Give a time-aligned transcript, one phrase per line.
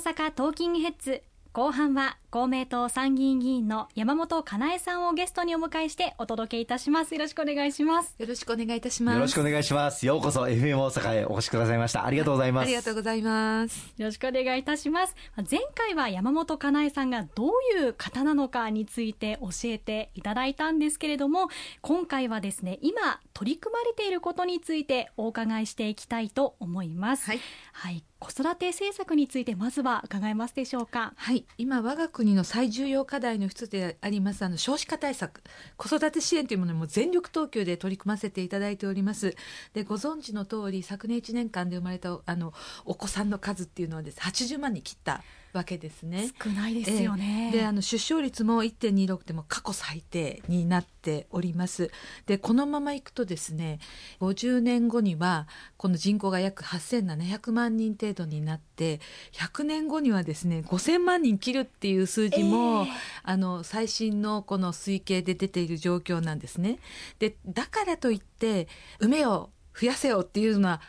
[0.00, 1.22] 阪トーキングヘッズ
[1.52, 7.12] 後半は公明党参議院議員の山本かなえさんをゲストにお迎えしてお届けいたします。
[7.12, 8.14] よろしくお願いします。
[8.18, 9.14] よろしくお願いいたします。
[9.16, 10.06] よろしくお願いします。
[10.06, 12.06] ようこそ FM 大阪へお越しくださいました。
[12.06, 12.66] ありがとうございます。
[12.66, 13.92] ありがとうございます。
[13.96, 15.16] よろしくお願いいたします。
[15.50, 21.48] 前回は山本かなえさんがどういう方なのかについて教えていただいたんですけれども、
[21.80, 27.26] 今回はですね、今取り組まれていることについてお伺いしていきたいと思います。
[27.26, 27.40] はい。
[27.72, 28.04] はい。
[28.20, 31.14] 子育て政策についてまずは伺えますでしょうか。
[31.16, 31.46] はい。
[31.56, 35.42] 今、我が国の最重要課題の一つであります、あの、少子化対策、
[35.78, 39.34] 子育て支援というものも全力投球で取り組ませていただいております。
[39.72, 42.52] で、ご存知の通り、昨年1年間で生まれた、あの、
[42.84, 45.22] お子さんの数っていうのはです、80万に切った
[45.52, 46.30] わけですね。
[46.42, 47.50] 少ないですよね。
[47.54, 51.90] えーで、あの、出生率も1.26でも過去最低になっております。
[52.26, 53.80] で、このままいくとですね、
[54.20, 59.00] 50年後には、この人口が約8700万人程度になって、
[59.32, 62.86] 100年後にはですね、5000万人切るっていう数字も、
[63.22, 66.78] あの、最新のこの推計で出ている状況なんですね。
[67.18, 68.68] で、だからといって、
[69.00, 70.80] 埋めよう、増やせよっていうのは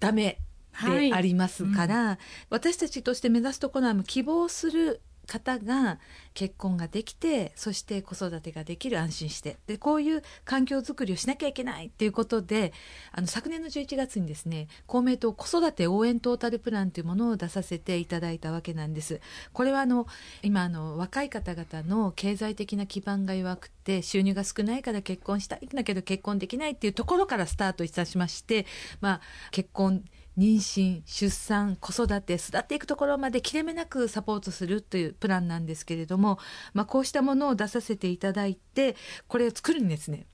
[0.00, 0.38] ダメはい
[0.84, 2.18] でありますから、
[2.50, 6.00] 私たちとして目指すところは希望する方が
[6.34, 9.58] 結婚ができて、そして子育てができる安心して。
[9.66, 12.72] で、こういう環境づくりをしなきゃいけないっていうことで、
[13.12, 19.20] あの、昨年の11月にですね、公明党子育て応援トータルプランというものを出させていただいたわけなんです。
[19.52, 20.06] これはあの、
[20.42, 28.66] 今あの、若い方々の経済的な基盤が弱くて、収入が少ないから結婚したいんだけど結婚できないっていうところからスタートいたしまして、
[29.00, 30.04] まあ、結婚、
[30.38, 36.38] 妊娠、出産、子育て、育っていくところまで切れ目なくサポートするというプランなんですけれども、
[36.74, 38.94] まあこうしたものを出させていただいて、
[39.26, 40.26] これを作るにですね、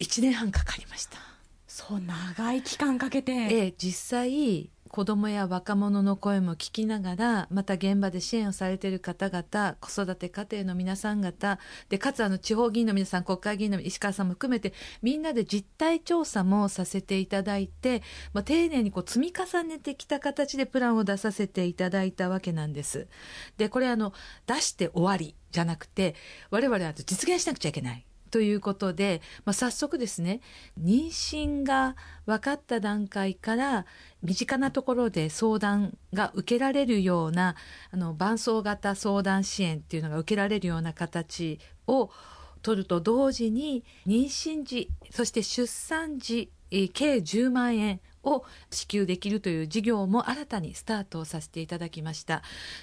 [0.00, 1.18] 1年半かかりました。
[1.66, 3.32] そう、長い期間かけて。
[3.32, 18.02] ええ、実際、子供や若者の声も聞きながら、また現場で支援をされている方々、子育て家庭の皆さん方、で、かつあの地方議員の皆さん、国会議員の石川さんも含めて、みんなで実態調査もさせていただいて、
[18.32, 23.08] まあ、丁寧にこう積み重ねてきた形でプランを出させていただいたわけなんです。
[23.56, 24.12] で、これあの、
[24.46, 26.14] 出して終わりじゃなくて、
[26.50, 28.05] 我々は実現しなくちゃいけない。
[28.36, 30.42] ということで、まあ、早速ですね、
[30.78, 33.86] 妊娠が分かった段階から、
[34.22, 37.56] 身近なところで相談が受けられるような、
[37.90, 42.10] あの、伴走型相談支援っていうのが受けられるような形を
[42.60, 52.42] 取ると同時に、妊娠時、そして出産時、計10万円を支給できるという事業も新たにスタートさせていただきました。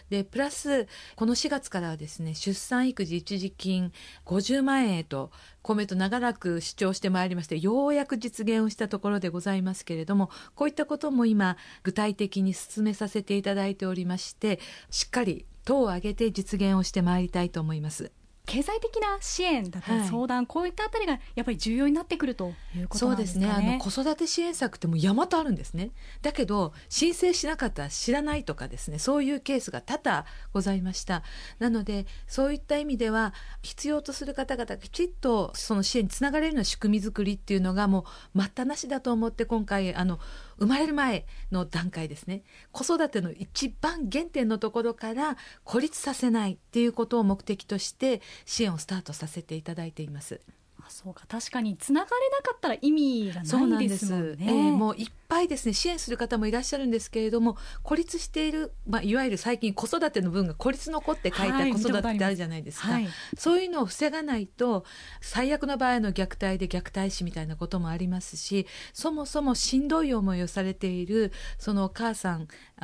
[0.10, 3.92] で、プラス、この4月からはですね、出産育児一時金
[4.26, 14.60] 50万円へと、公明党長らく主張してまいりまして、ようやく実現をしたところでございますけれども、こういったことも今、具体的に進めさせていただいておりまして、
[14.90, 18.12] しっかり党を挙げて実現をしてまいりたいと思います。
[18.46, 23.68] 経済的な支援だったりはい相談、こういったあたりがやっぱり重要になってくるということそうですすなんでかね。
[23.68, 23.74] ね。
[23.76, 25.92] あの、子育て支援策ってもう山とあるんですね。
[26.22, 31.24] だけど、申請しなかったら知らないとかですね、そういうケースが多々ございました。
[31.60, 38.06] なので、そういった意味では、必要とする方々がきちっとその支援につながれるような仕組み作りっていうのがも
[38.36, 40.20] う待ったなしだと思って今回、あの、
[40.64, 42.44] 生まれる前の段階ですね。
[42.72, 50.40] 子育ての一番原点のところから孤立させないっていうことを目的として支援をスタートさせていただいています。
[50.80, 54.38] あそうか、確かに繋がれなかったら意味がないですもんね。
[54.40, 54.96] えーもう
[55.34, 62.92] ぱいですね、支援する方もいらっしゃるんですけれども、孤立している、まあ、いわゆる最近子育ての分が孤立残って書いたはい子育てってあるじゃないですか。
[62.92, 63.08] はい
[63.38, 64.86] そういうのを防がないと、
[65.22, 72.38] 最悪の場合の虐待で虐待死みたいなこともありますし、そもそもしんどい思いをされている、そのお母さ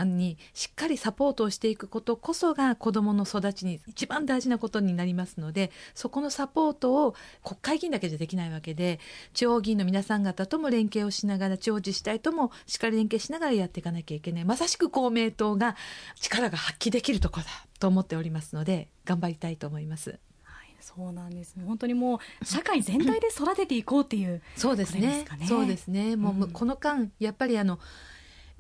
[0.04, 9.00] んにしっかりサポートをしていくことこそが子供の育ちに一番大事なことになりますので、そこのサポートを国会議員だけじゃできないわけで、
[9.34, 14.46] 地方議員の皆さん方とも連携をしながら、地方自治体ともしっかり連携しながらやっていかなきゃいけない。
[14.46, 15.76] まさしく公明党が
[16.20, 17.50] 力が発揮できるところだ
[17.80, 20.20] と思っておりますので、頑張りたいと思います。
[20.44, 21.66] はい、そうなんですね。
[21.66, 26.16] 本当にもう、社会全体で育てていこうっていう、そうですねかねそうですね。
[26.16, 27.80] もう、うんこの間、やっぱりあの、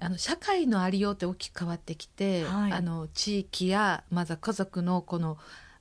[0.01, 5.37] あの、社会のありようって大きく変わってきて、はいあの、地域や、まずは家族のこの、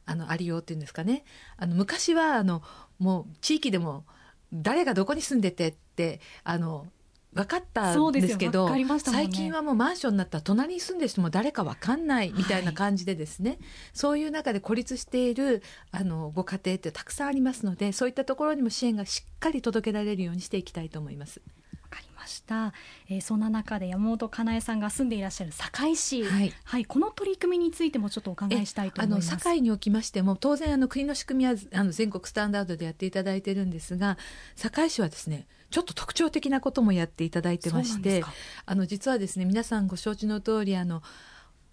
[0.07, 1.25] あの、ありようっていうんですかね。
[1.57, 2.63] あの、昔は、あの、
[2.99, 4.05] もう、地域でも、
[4.53, 6.87] 誰がどこに住んでてって、あの、
[7.33, 8.87] 分かったんですけど、ね。
[8.99, 13.59] 最近はもうマンションになったら隣に住んでる人も誰か分かんないみたいな感じでですね、
[13.93, 21.41] そういう中で孤立しているあのご家庭ってたくさんありますので、そういったところにも支援がしっかり届けられるようにしていきたいと思います。
[21.89, 22.73] かりました、
[23.09, 26.53] えーそんな中で山本かなえさんが住んでいらっしゃる堺市、はい。
[26.65, 29.31] はい、この取り組みについてもちょっとお伺いしたいと思います。
[29.31, 34.19] 堺におきましても当然あの国の仕組みはあの全国スタンダードでやっていただいてるんですが
[34.57, 38.25] 堺市はですねちょっと特徴的なこともやっていただいてまして
[38.65, 41.03] あの実はですね皆さんご承知の通りあの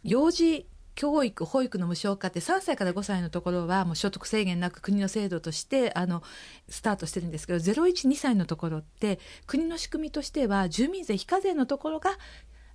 [0.03, 6.23] 幼児教育保育の無償化って3歳から5歳のところはもう所得制限なく国の制度としてあの
[6.69, 12.11] スタートしてるんですけど012歳のところって国の仕組みとしては住民税非課税のところが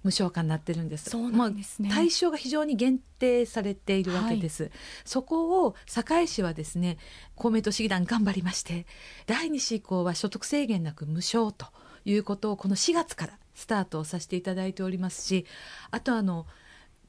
[0.02, 1.10] 無償化になってるんです。
[1.10, 4.70] そうなんですねもう対象が非常に限定されているわけです。
[5.04, 6.98] そこを堺市はですね
[7.34, 8.86] 公明党市議団頑張りまして
[9.26, 11.66] 第2子以降は所得制限なく無償と
[12.04, 15.44] いうことをこの4月からスタートをさせていただいておりますし
[15.90, 16.46] あとあの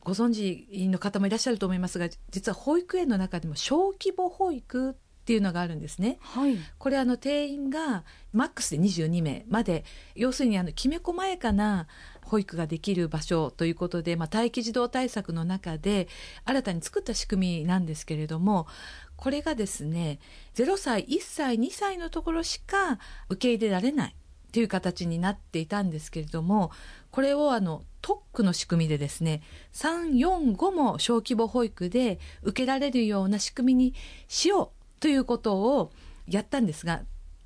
[0.02, 6.18] ご存知の方もいらっしゃると思いますが実は保育園の中でも小規模保育っていうのがあるんですね。
[6.22, 8.04] はい、これあの定員が
[8.34, 9.86] マックスで22名まで
[10.16, 11.88] 要するにあのきめ細やかな
[12.26, 16.08] 保育ができる場所ということで、まあ、待機児童対策の中で
[16.46, 18.68] 新たに作った仕組みなんですけれども
[19.16, 20.20] これがですね
[20.56, 24.16] 0歳1歳2歳のところしか受け入れられない
[24.52, 26.72] という形になっていたんですけれども
[27.12, 29.42] これをあの特区の仕組みでですね
[29.74, 33.94] 345も小規模保育で受けられるような仕組みに
[34.28, 34.70] しよう
[35.00, 35.92] ということを
[36.28, 37.02] やったんですが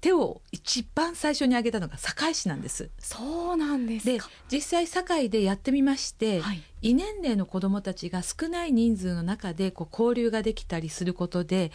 [0.05, 2.91] 手を一番最初に挙げたのが堺市なんです。
[2.99, 4.29] そうなんですでか。
[4.51, 11.71] 実際堺でやってみまして、はい異年齢の子どもたちが少ない人数の中でこう交流ができたりすることで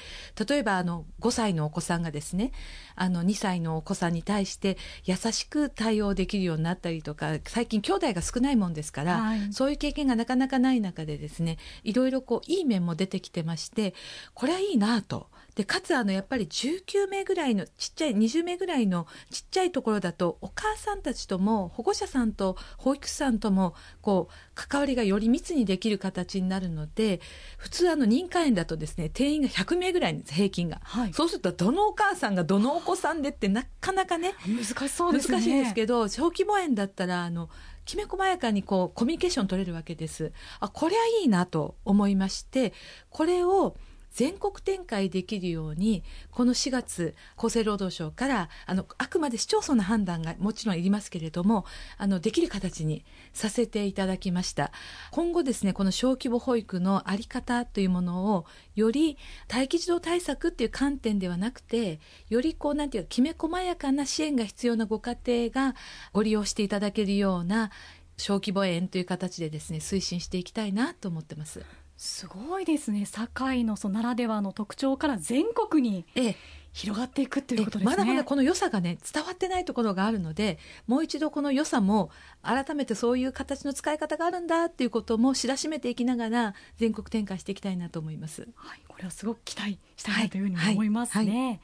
[0.48, 2.52] 例えばあの5歳のお子さんがですね
[2.94, 13.94] あの2歳のお子さんに対して優しく対応できるようになったりとか最近兄弟が少ないもんですから、はいそういう経験がなかなかない中でですねいろいろこういい面も出てきてまして
[14.34, 15.28] これはいいなと。
[15.54, 27.20] でかつあのやっぱり19名ぐらいのちっちゃい20名ぐらいのちっちゃいところだとお母さんたちとも保護者さんと保育士さんともこう関わりがより密にできる形になるので
[27.58, 31.12] 普通あの認可園だとですね定員が100名ぐらいです平均が、はい。
[31.12, 35.36] そうするとどのお母さんがどのお子さんでってなかなかね難しそうですね。
[35.36, 37.48] 難しいですけど小規模園だったらあの
[37.84, 40.32] きめ細やかにこうコミュニケーション取れるわけです。
[40.60, 42.72] あこれはいいなと思いまして
[43.08, 43.76] これを
[44.12, 51.64] 全国展開できるようにこの4月厚生労働省からあのあくまで市町村の判断がもちろんいりますけれども
[51.96, 54.72] あのできる形にさせていただきました
[55.10, 59.16] 今後ですねこの小規模保育のあり方というものをより
[59.52, 65.74] 待機児童対策っていう観点ではなくてよりこうなんていうかきめ細やかな支援が必要なご家庭が
[66.12, 67.70] ご利用していただけるような
[68.16, 71.64] 小規模園という形でですね推進していきたいなと思ってます。
[72.00, 73.04] すごいですね。
[73.04, 76.36] 堺のそのならではの特徴から全国にええ
[76.72, 77.94] 広がっていくっていうことですね。
[77.94, 82.10] まだまだこの良さがね伝わってないところがあるのでもう一度この良さも
[82.42, 88.48] 改めてそういう形の使い方があるんだっていうことも知らしめていきながら全国展開していきたいなと思います。
[88.54, 91.46] はい、これはすごく期待したいなというふうにはい思いますね。
[91.46, 91.60] はい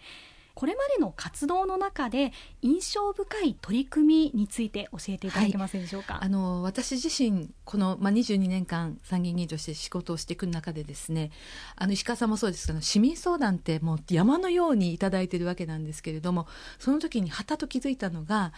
[0.57, 2.33] これまでの活動の中で
[2.63, 6.19] 印象深い取り組みについて教えていただけますでしょうか？
[6.23, 11.31] あの私自身この、まあ、22年間参議院議員として仕事をしていく中でですね
[11.77, 16.49] あの石川さんもそうですけど市民相談ってもう山のようにいただいてるわけなんですけれども
[16.79, 18.55] その時にはたと気づいたのが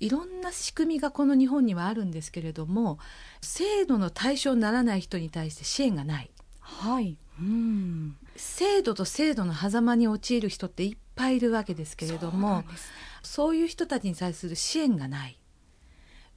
[0.00, 2.98] いろんな仕組みがこの日本にはあるんですけれども
[3.42, 6.30] 制度の対象にならない人に対して支援がない
[6.60, 7.16] はい。
[7.40, 8.16] うん。
[8.34, 12.64] 制度と制度の狭間に陥る人っていっぱいいるわけですけれどそうなも
[13.22, 15.38] そういう人たちに対する支援がない。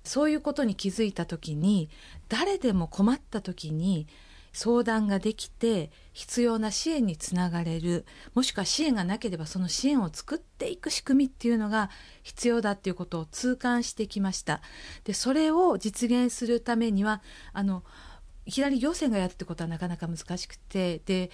[0.03, 1.89] そういうことに気づいた時に
[2.29, 4.07] 誰でも困った時に
[4.53, 8.05] 相談ができて必要な支援につながれる。
[8.33, 11.89] もしくは支援がなければその支援を作っていく仕組みっていうのが
[12.23, 14.61] 必要だっていうことを痛感してきました。
[15.03, 17.21] でそれを実現するためには
[17.53, 17.83] あの
[18.45, 21.29] いきなり行政がやるってことはなかなか難しくてで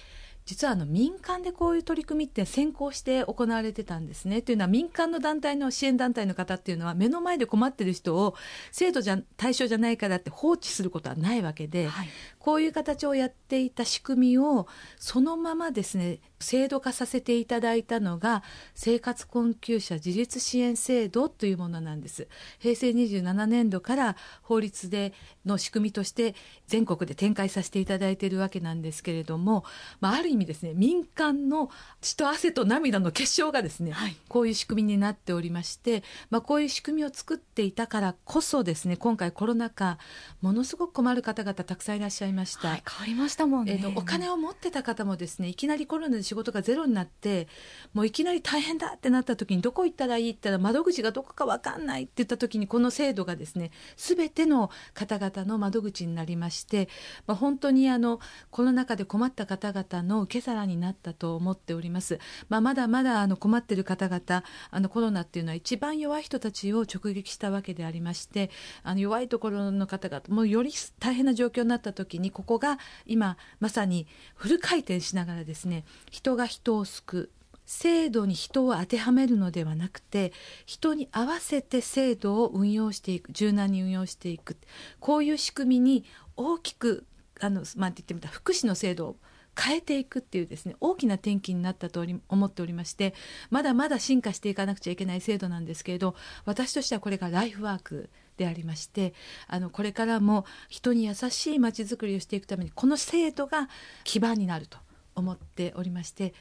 [0.46, 4.42] 実はあの民間でこういう取り組みって先行して行われてたんですね。
[4.42, 8.36] というのは民間の団体の支援団体の方っていうのは目の前で困ってる人を
[8.70, 12.08] 制度じゃ対象じゃないからって放置することはないわけで、はい。
[12.38, 18.42] こういう形をやっていた仕組みをそのままですね制度化させていただいたのが
[18.74, 22.28] 生活困窮者自立支援制度というものなんです
[22.58, 25.12] 平成27年度から法律で
[25.44, 26.34] の仕組みとして
[26.66, 29.64] 全国で展開させていただいているわけなんですけれども、
[30.00, 39.98] まあ、ある意味ですね民間の血と汗と涙の結晶がですね、はいこういう仕組みになっておりまして、まあ、こういう仕組みを作っていたからこそですね今回コロナ禍
[40.42, 42.68] ものすごく困る方々たくさんいらっしゃいました。
[42.68, 43.80] はい、変わりましたもんね。
[43.82, 47.48] えお金を持ってた方もですねいきなりコロナで仕事がゼロになって
[47.94, 56.88] もういきなり大変だってなった時にどこ行ったらいいって言ったら窓口がどこか分かんないって言った時にこの制度がですね全ての方々の窓口になりまして、
[57.26, 62.18] まあ、本当にあのコロナ禍で困った方々の受け皿になったと思っております。
[62.48, 68.50] まあ、まだまだあの困ってる方々あのコロナっていうのは一番弱い人たちを直撃したわけでありまして
[68.82, 75.84] あの弱いところの方々もうより大変な状況になった時にここが今まさにフル回転しながらですね
[76.16, 77.30] 人が人を救う。
[77.66, 80.32] 制度に人を当てはめるのではなくて
[80.66, 83.32] 人に合わせて制度を運用していく。
[83.32, 84.56] 柔軟に運用していく。
[84.98, 86.04] こういう仕組みに
[86.34, 87.04] 大きく
[87.38, 89.16] あの、まあ、言ってみた福祉の制度を
[89.60, 93.12] 変えていくっていうですね大きな転機になったと思っておりまして
[93.50, 96.14] まだまだ進化していかなくちゃいけない制度なんですけれど
[96.46, 98.08] 私としてはこれがライフワーク
[98.38, 99.12] でありまして
[99.48, 103.68] あのこれからも人に優しいまちづくりをしていくためにこの制度が
[104.04, 104.78] 基盤になると。
[105.16, 106.32] 思っておりまして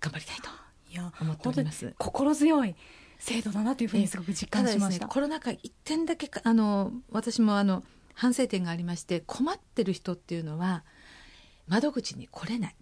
[0.00, 0.50] 頑張りたいと
[0.92, 1.94] いや思っております。
[1.98, 2.74] 心強い
[3.18, 5.06] 制度だなというふうにすごく実感しました。
[5.06, 7.82] ね、コロナ禍一点だけあの私もあの
[8.14, 10.84] 反省点がありまして困ってる人っていうのは
[11.66, 12.76] 窓口に来れない、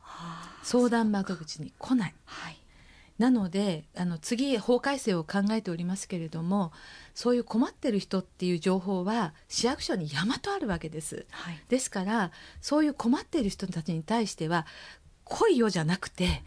[0.00, 2.58] はあ、相談窓口に来ない、はい、
[3.18, 6.72] なのであの次法改正を考えておりますけれども
[7.14, 14.66] そういう困ってる人っていう情報は市役所に山とあるわけです、はい、ですからそういう困っている人たちに対しては
[15.24, 16.42] 来いよじゃなくて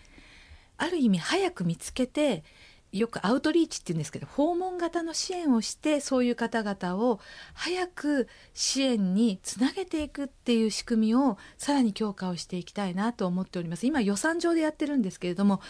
[0.78, 2.44] ある意味早く見つけて
[2.92, 7.20] よくアウトリーチって言うんですけど訪問型の支援をしてそういう方々を
[7.54, 13.86] 早く支援につなげていくっていう仕組みをさらに強化をしていきたいなと思っております。
[13.86, 15.62] 今予算上でやってるんですけれども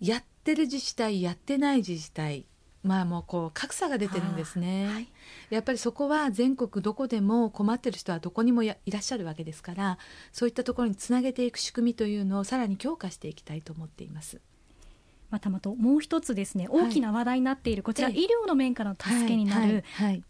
[0.00, 2.46] やってる自治体やってない自治体
[2.82, 5.08] まあもうこう格差が出てるんですね、はい、
[5.50, 9.98] やっぱりそこは全国どこでも困ってる人はどこにもいらっしゃるわけですから
[10.32, 14.40] そういったところにつなげていく仕組みというのをさらに強化していきたいと思っています。
[15.30, 20.22] またまたもう一つですね大きな話題になっているこちら、医療の面からの助けになる iPS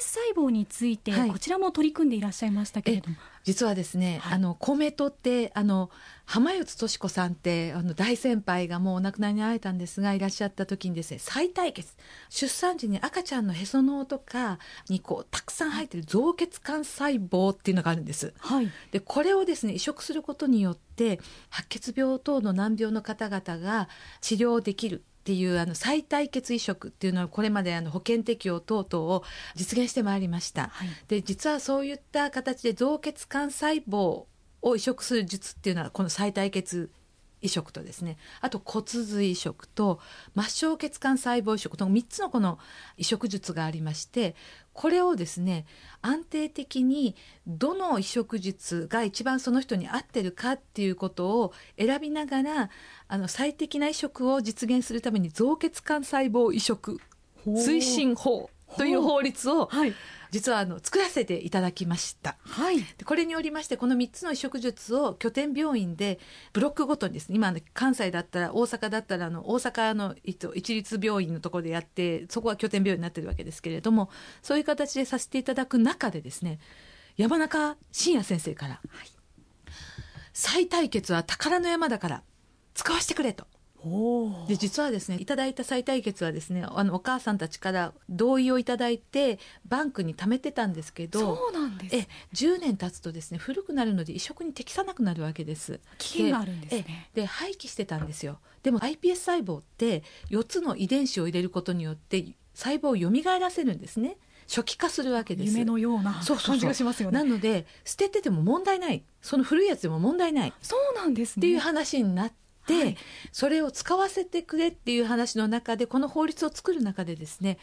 [0.00, 3.16] 細胞について、こちらも取り組んでいらっしゃいましたけれども。
[3.44, 5.90] 実はですね、はい、あの公明党ってあの
[6.24, 11.94] 浜内敏子さんってあの大先輩がもうお亡くなりになられたんですがいらっしゃった時にですね再対決。
[12.30, 14.58] 出産時に赤ちゃんのへその緒とか
[14.88, 18.32] にこうたくさん入ってる造血管細胞っていうのがあるんです。
[18.38, 21.20] はい、でこれをですね移植することによって
[21.50, 23.88] 白血病等の難病の方々が
[24.20, 29.22] 治療できるっていうあの再対血移植っていうのはこれまであの保険適用等々を
[29.54, 30.70] 実現してまいりました。
[30.72, 34.24] はい、で実はそういった形で造血管細胞
[34.62, 36.90] を移植する術っていうのはこの再対血
[37.42, 40.00] 移植とですねあと骨髄移植と
[40.34, 42.58] 末梢血管細胞移植と3つのこの
[42.96, 44.34] 移植術がありまして
[44.72, 45.66] これをですね
[46.00, 47.14] 安定的に
[47.46, 52.70] どの移植術が一番その人に合ってるかっていうことを選びながら
[53.08, 56.98] あの最適な移植を実現するために造血管細胞移植
[57.44, 59.94] 推進法という法律を、はい、
[60.30, 62.36] 実はあの作らせていただきました。
[62.46, 66.18] はい、でこれによりましてこの3つの移植術を拠点病院で
[66.52, 74.10] ブロックごとにですね今関西だったら大阪だったらあの大阪の一律病院のところでやってそこは拠点病院になってるわけですけれども
[74.42, 76.58] そういう形でさせていただく中でですね
[77.16, 79.08] 山中伸也先生から、はい、
[80.32, 82.22] 再対決は宝の山だから
[82.74, 83.46] 使わせてくれと。
[84.46, 95.80] で実はですねいただいた再対決はですねあのお母さんたちから同意をいただいてバンクに貯めてたんですけどそうなんです、ね、え10年経つとですね古くなるので移植に適さなくなるわけです。
[95.98, 97.10] 期限があるんですね。
[97.14, 98.38] で廃棄してたんですよ。
[98.62, 102.24] でも iPS 細胞って4つの遺伝子を入れることによって
[102.54, 104.18] 細胞を蘇らせるんですね。
[104.48, 105.52] 初期化するわけです。
[105.52, 107.18] 夢のような感じがしますよね。
[107.18, 109.02] なので捨ててても問題ない。
[109.20, 110.52] その古いやつでも問題ない。
[110.60, 111.40] そうなんですね。
[111.40, 112.96] っていう話になってで、はい。
[113.32, 117.58] それを使わせてくれっていう話の中でこの法律を作る中でですね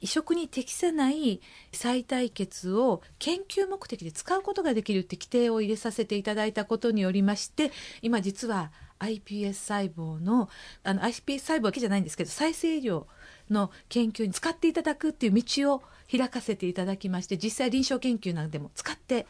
[0.00, 1.40] 移植に適さない
[1.72, 7.72] 再対決を研究目的で使うことができるって規定を入れさせていただいたことによりまして
[8.02, 8.70] 今実は
[9.00, 10.50] iPS 細胞の
[10.82, 13.06] あの iPS 細胞だけじゃないんですけど再生医療
[13.50, 19.26] の研究に使っていただくっていう道を開かせていただきまして実際臨床研究なんでも使って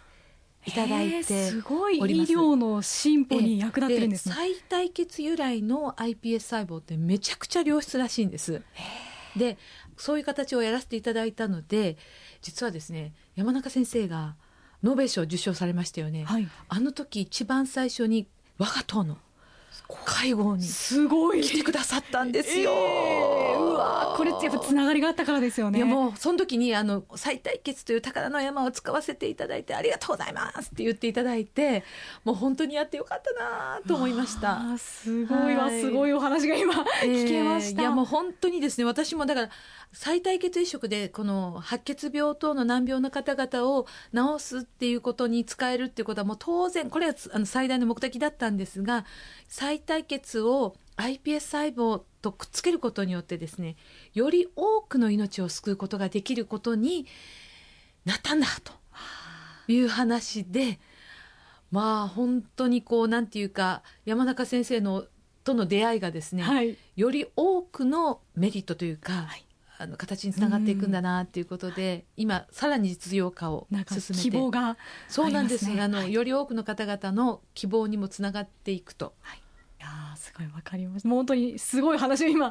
[0.66, 4.35] いただいてすごい医療の進歩に役立ってるんですね。
[4.35, 8.62] 再対決由来の iPS 細胞ってめちゃくちゃ良質らしいんです。
[9.37, 9.59] で
[9.97, 11.97] そういう形をやらせていただいたので
[12.40, 14.37] 実はですね山中先生が
[14.83, 16.25] ノーベル賞を受賞されましたよね。
[16.25, 18.28] はい、あの時一番最初に
[18.59, 19.18] 我が党の
[20.04, 22.73] 介護にすごい来てくださったんですよ。
[22.73, 31.83] えーうわこれってやっぱつながりがあったからですよねいやもうその時にあの再対決という宝の山を使わせていただいてありがとうございますって言っていただいて
[32.25, 34.61] もう本当にやってよかったなと思いました。
[34.78, 39.50] すごいわ、はいすごいお話が今聞けました、えーいやもう本当にですね私もだから
[39.93, 49.04] 再対血移植でこの白血病等の難病の方々を治すっていうことに使えるっていうことはもう当然これはあの最大の目的だったんですが
[49.64, 53.76] 再対血を iPS 細胞とくっつけることによってですね
[54.12, 57.06] より多くの命を救うことができることに
[58.04, 58.73] なったんだと
[59.66, 60.78] いう話で
[61.71, 65.06] まあ本当にこうなんていうか山中先生の
[65.44, 66.76] との出会いがですね、はい。
[66.97, 69.44] より多くのメリットというか、はい。
[69.76, 73.76] あの形につながっていくんだなっていうことで、今さらに実用化を進
[74.11, 74.23] めて。
[74.23, 75.66] 希望がそうなんです。
[75.78, 79.14] あの、はいより多くの方々の希望にもつながっていくと。
[79.35, 79.43] い
[79.85, 82.50] やーすごいわかりますもう本当にすごい話を今お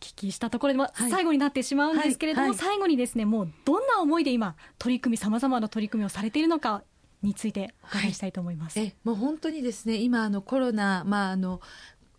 [0.00, 1.10] 聞きしたところで、まあはい。
[1.10, 2.50] 最後になってしまうんですけれども、はい。
[2.50, 2.58] はい。
[2.58, 6.84] 最後にですねもうどんな思いで今取り組みさまざまな取り組みをされているのか
[7.22, 8.78] についてお伺いしたいと思います。
[8.78, 11.60] えもう本当にですね今あのコロナ、まあ、あの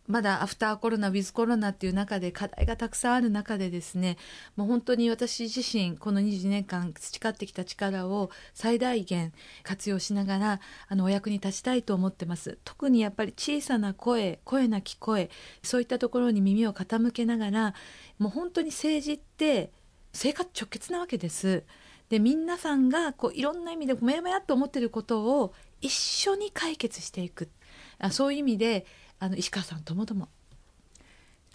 [0.07, 4.17] まだアフターコロナウィズコロナっていう中で課題がたくさんある中でですね
[4.55, 9.33] もう本当に私自身この22年間培ってきた力を最大限
[9.63, 15.29] 活用しながらあのお役に立ちたいと思ってます特にやっぱり小さな声声なき声
[15.61, 17.73] そういったところに耳を傾けながら
[18.17, 19.71] もう本当に政治って
[20.13, 21.63] 生活直結なわけです。
[22.09, 27.49] で皆さんがこういろんな意味でもやもやと思ってることを一緒に解決していく
[28.11, 28.85] そういう意味で
[29.19, 30.29] あの石川さんともども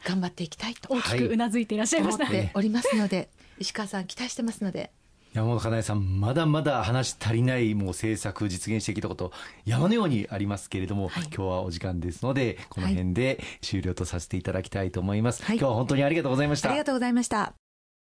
[0.05, 2.25] 頑張っていきたいと大きくうなずいていらっしゃいました。
[2.25, 3.29] 思っておりますので、
[3.59, 4.91] 石川さん期待してますので
[5.33, 9.33] 山本かなえさん、まだまだ話足りないもう政策実現してきたこと、
[9.65, 15.43] 山のようにありますけれども、はい今日はお時間ですので、この辺で終了とさせていただきたいと思います。
[15.43, 16.69] はい今日は本当にありがとうございました。
[16.69, 17.62] ありがとうございました。